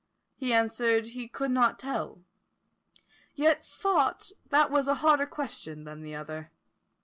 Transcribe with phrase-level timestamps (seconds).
[0.35, 2.23] He answered he could not tell.
[3.35, 6.49] Yet thought that was a harder question than the other.